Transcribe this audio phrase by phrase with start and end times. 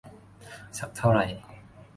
[0.77, 1.19] สักเท่าไร